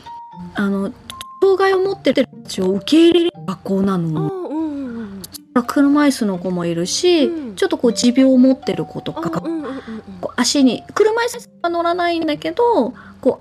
[0.55, 0.93] あの
[1.41, 4.31] 障害を持ってる人を受け入れる学校なあの
[5.67, 7.57] 車椅子の子もいるし、うん。
[7.57, 9.83] ちょっとこう持病を持ってる子とあかーうんうんうん
[10.37, 13.41] 足に車椅子は乗らないんだけどこ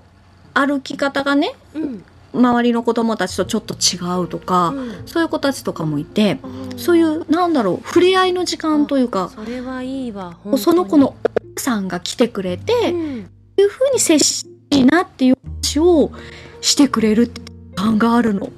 [0.54, 2.04] う歩き方がねうん
[2.36, 5.02] 周りの子供たちとちょっと違うとか、うん。
[5.06, 6.38] そういう子たちとかもいて
[6.76, 11.14] そういうなんだろう触れ合いの時間というかそれはいいわその子のお
[11.56, 13.30] 母さんが来てくれて、こうん。
[13.58, 16.12] ういう風に接していいなっていう話を
[16.60, 17.40] してくれるって
[17.74, 18.50] 感があるの。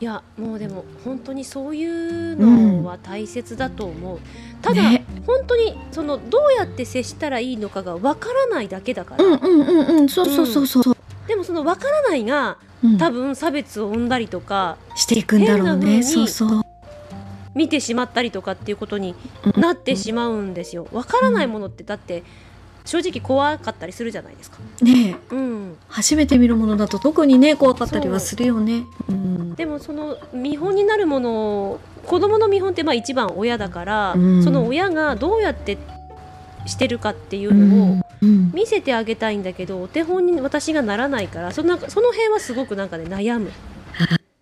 [0.00, 4.18] いやもうでも本当にそういうのは大切だと思う、
[4.60, 5.04] ただ、ね。
[5.26, 10.08] 本当にそのどうやって接したらいいのかがわからないだけだから、うんうんうんうん。
[10.08, 10.96] そうそうそうそう。
[11.26, 12.98] でもそのわからないがうん。
[12.98, 15.98] 多分差別を生んだりとかしていくんだろうね。
[15.98, 16.62] にそうそう。
[17.54, 19.14] 見てしまったりとかっていうことに
[19.54, 19.60] うん。
[19.60, 20.88] なってしまうんですよ。
[20.92, 22.24] わからないものってだって
[22.84, 24.58] 正直怖かったりするじゃないですか。
[24.80, 25.34] ねえ。
[25.34, 25.76] うん。
[25.88, 28.84] 初めて見るものだと特にね怖かったりはするよね。
[29.08, 29.54] うん。
[29.54, 31.32] でもその見本になるもの
[31.72, 34.42] を子供の見本ってまあ一番親だから、うん。
[34.42, 35.78] その親がどうやって
[36.66, 38.02] してるかっていううのを
[38.52, 43.50] 見せてあげたいんだけどお手本に私がならないからそのその辺はすごくなんかね悩む、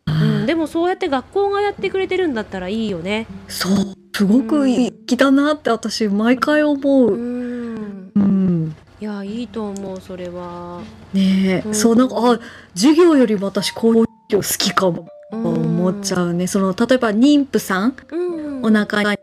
[0.06, 3.26] うん、でもそうやって学校がやってくれてるんだったらいいよね。
[3.48, 3.94] そう。
[4.12, 4.92] すごくいい。
[4.92, 7.14] 気だなって私毎回思う。
[7.14, 7.16] う。
[7.16, 8.12] ん。
[8.14, 8.76] うん。
[9.00, 10.82] いやいいと思うそれは。
[11.14, 11.74] ねえ、うん。
[11.74, 12.38] そうなんかあ
[12.74, 15.08] 授業よりも私こういう授業好きかも。
[15.32, 15.46] うん。
[15.46, 16.46] 思っちゃうね。
[16.46, 18.64] その例えば妊婦さんうん。
[18.64, 19.16] お腹に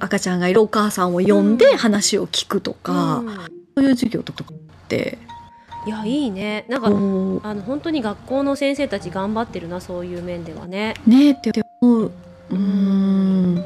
[0.00, 3.28] 赤ちゃんがいるお母さんを呼んで話を聞くとか、うん。
[3.28, 3.44] そ
[3.76, 4.56] ういう授業とかっ
[4.88, 5.18] て。
[5.86, 6.66] いやいいね。
[6.68, 10.94] なんかこあの本当に学校の先生たち頑張ってるなそういう面ではね。
[11.06, 12.04] うねえって思う。
[12.06, 13.64] うーん。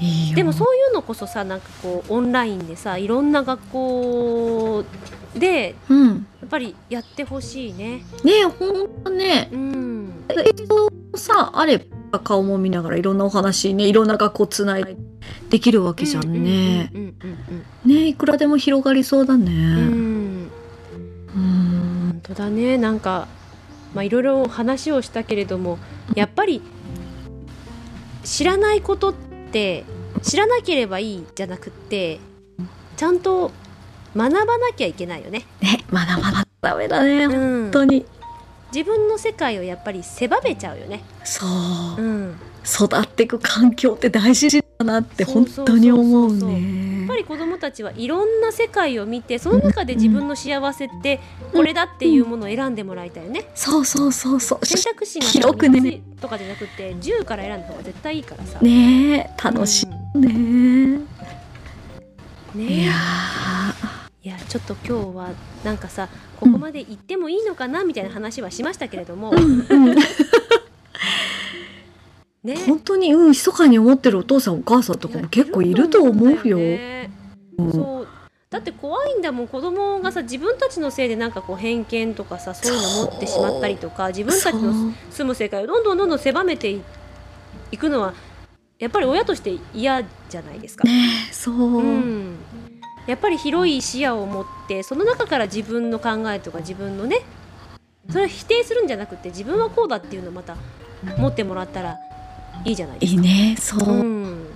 [0.00, 0.36] いいよ。
[0.36, 4.84] でもそういうのこそさなんかこうオンラインでさいろんな学校
[5.34, 8.04] でうん、やっぱりやってほしいね。
[8.24, 9.48] ねえほんとね。
[9.52, 10.24] うん。
[10.28, 11.86] 映像さあれ
[12.24, 14.96] 顔も見ながらいろんなお話ねいろんな学校つない
[15.48, 16.90] できるわけじゃんね。
[17.84, 19.52] ねいくらでも広がりそうだね。
[19.52, 19.60] うん。
[19.60, 20.50] うん。
[21.34, 22.76] うん本当だね。
[22.76, 23.28] なんか
[23.94, 25.78] まあいろいろ話をしたけれども
[26.14, 26.62] やっぱり
[28.24, 29.14] 知らないことっ
[29.50, 29.84] て
[30.22, 32.20] 知らなければいいじゃなくって
[32.96, 33.50] ちゃんと
[34.16, 35.44] 学ばなきゃいけないよね。
[35.60, 38.06] ね学ばなダメだね、うん本当に。
[38.72, 41.02] 自分の世界をやっぱり狭めちゃうよね。
[41.24, 41.44] そ
[41.98, 47.00] う、うん、育っていく環境って大事だなって本当に思うね。
[47.00, 51.20] やっぱり子どもたちはいろんな世界を見てその中で自分の幸せって
[51.52, 53.44] これだっていうものを選んでもらいたいよね。
[53.54, 54.64] そうそうそうそう。
[54.64, 58.58] 選択肢がさ広くね3つとかじゃなくて10から選んだ方が絶対いいからさ。
[58.60, 59.94] ねえ楽しいね。
[60.14, 61.08] うん
[62.54, 62.92] ねいや
[64.24, 65.30] いやちょっと今日は
[65.64, 66.08] なんかさ
[66.38, 69.94] ここまで行ってもいいのかなみたいな話はしましたけれども、ーうん。
[72.44, 72.56] ね。
[72.66, 76.58] 本当にうん密かに思ってるお父さんお母さんとかも結構いると思うよ。
[76.58, 77.10] ね。
[77.58, 77.72] うん。
[77.72, 78.08] そう。
[78.50, 86.82] だって怖いんだもん子供がさ自分たちのせいでなんかこう偏見とかさそういうの持ってしまったりとか自分たちの住む世界をどんどんどんどん狭めてい
[87.70, 88.12] いくのは
[88.78, 90.84] やっぱり親として嫌じゃないですか。
[90.84, 90.92] ね
[91.30, 92.36] えそう、うん、
[93.06, 97.22] やっぱり広い視野を持ってその中から自分の考えとか自分のね
[98.10, 100.56] それを否定するんじゃなくて自分はこうだっていうのをまた
[101.18, 101.98] 持ってもらったら
[102.64, 103.20] いいじゃないですか。
[103.20, 104.46] いいねそう、うん、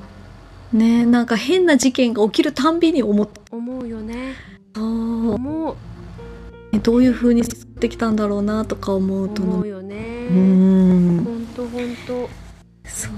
[0.73, 4.35] ねえなんか変な事件が起きるたんびに思っ思うよね。
[4.75, 5.77] そう思う
[6.83, 10.29] どういう風に作ってきたんだろうなとか思うと思のうよね。
[10.31, 12.29] うん本当本当。
[12.85, 13.13] そう。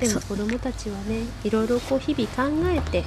[0.00, 3.04] でも子供たちはねいろいろこう日々考えて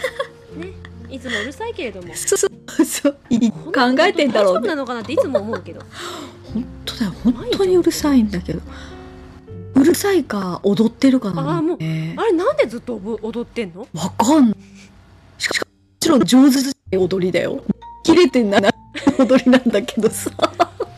[0.56, 0.72] ね
[1.10, 2.14] いつもうるさいけれども。
[2.14, 3.16] そうそうそう。
[3.30, 4.68] い考えてんだろうね。
[4.68, 5.80] なのかなっていつも思うけど。
[6.54, 7.12] 本当だよ。
[7.24, 8.60] 本当にうるさいんだけど。
[9.74, 11.56] うるさいか踊ってるかな。
[11.56, 12.14] あーもうね。
[12.16, 13.88] あれなんでずっと踊ってんの？
[13.92, 14.56] わかん
[15.38, 17.62] しかももちろん上手な踊りだよ。
[18.04, 18.60] 切れてんな。
[19.18, 20.30] 踊りなんだけどさ。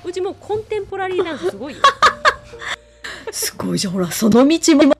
[0.04, 1.80] うちもうコンテンポラリーダンスすごいよ。
[3.32, 4.94] すごいじゃんほらその道も。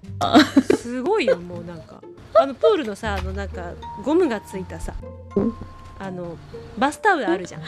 [0.76, 2.02] すごいよもうなんか。
[2.34, 4.94] あのプールのさあのなんかゴムがついたさ
[5.98, 6.36] あの
[6.78, 7.60] バスタオルあるじゃん。
[7.60, 7.64] あ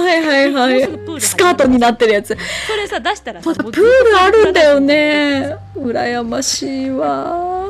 [0.00, 1.20] はいはいはい。
[1.20, 2.28] スカートになってるやつ。
[2.66, 5.56] それさ出したらさまプールあるんだよね。
[5.74, 7.68] 羨ましいわ。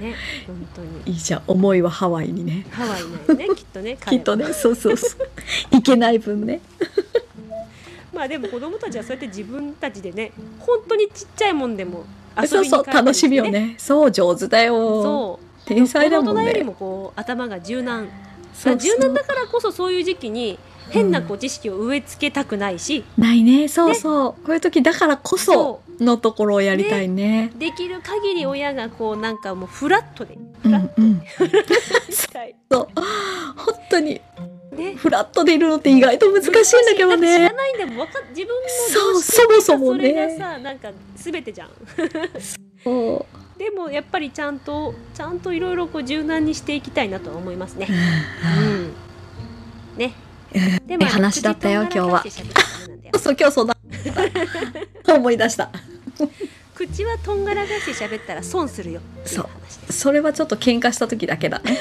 [0.00, 0.14] ね
[0.46, 1.02] 本当に。
[1.06, 2.66] いいじゃん思いはハワイにね。
[2.72, 3.02] ハワイ
[3.36, 5.76] ないよねきっとねきっとねそうそうそう。
[5.76, 6.60] いけない分ね
[8.14, 12.04] まあでも子供たちはそうやって自分たちでね本当にちっちゃいもんでも
[12.40, 13.74] 遊そうそうびに帰ったり楽しみをしてね。
[13.78, 14.74] そう上手だよ。
[15.02, 15.66] そう。
[15.66, 18.08] 天才だもん大人よりねもこう頭が柔軟。
[18.54, 18.76] そうそう。
[18.78, 20.58] 柔軟だからこそそういう時期に
[20.90, 23.68] 変なこう知識を植え付けたくないし、ないね。
[23.68, 24.44] そうそう。
[24.44, 27.52] こういう時だからこそそのところをやりたいね。
[27.56, 30.34] できる限り親がこうなんかもうフラットで。
[30.34, 31.26] うんフラットうんで
[32.10, 32.88] したい、 そう。
[33.56, 34.20] 本当に
[34.74, 34.94] ね。
[34.94, 37.98] フラットでいるのって意外と難しいんだけどだって知らねないんだもん。
[37.98, 40.10] わか自分のそうそもそもね。
[40.10, 41.70] それがさなんか全てじゃん。
[42.82, 47.86] そでもやっぱりちゃんとちゃんといろいろこう柔軟にしていきたいなとは思いますね。
[47.88, 48.94] ううん。
[49.96, 50.12] ね。
[50.86, 53.18] でいい話だったよ口とんがらかして喋っちゃダメなんだよ。
[53.18, 53.76] そう今日そうだ
[55.14, 55.70] 思い出した。
[56.74, 59.00] 口はとんがらかして喋ったら損するよ。
[59.24, 59.48] そう
[59.90, 61.58] それはちょっと喧嘩した時だけだ。
[61.60, 61.78] ね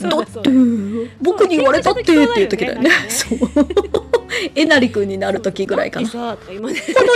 [0.00, 0.50] だって
[1.20, 2.90] 僕に言われたってっていう時だよね。
[3.08, 3.38] そそう。
[4.54, 6.08] えなりくんになる時ぐらいかな。
[6.08, 6.36] 来な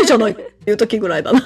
[0.03, 1.40] いじゃないっていう時ぐらいだな。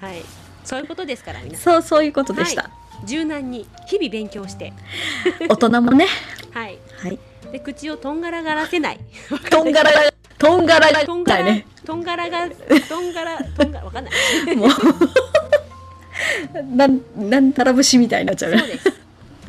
[0.00, 0.22] はい。
[0.64, 2.70] そういうことですから皆さそうそういうことでした、ん
[3.04, 4.72] 柔軟に日々勉強して。
[5.48, 6.06] 大人もね。
[6.52, 6.78] はい。
[7.02, 7.18] はい。
[7.52, 9.00] で口をとんがらがらせない。
[9.50, 11.66] とんがらがとんがらがとんがら、だね。
[11.84, 12.48] とんがらが
[12.88, 14.56] とんがらとんがわかんない。
[14.56, 14.70] もう
[16.76, 18.52] なんなんたら節みたいになっちゃう。
[18.52, 18.92] ねそうです。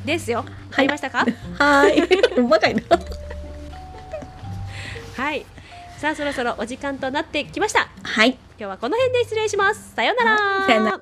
[0.05, 0.45] ですよ。
[0.71, 1.19] 入りましたか？
[1.19, 1.89] はー
[2.35, 2.39] い。
[2.39, 2.81] うまかいな。
[5.17, 5.45] はい。
[5.99, 7.87] さあそろそろお時間となってきました。
[8.01, 8.29] はい。
[8.31, 9.93] 今日はこの辺で失礼します。
[9.95, 10.65] さようなら。
[10.65, 11.01] さよなら